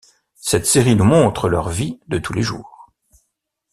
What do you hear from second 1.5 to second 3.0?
vie de tous les jours.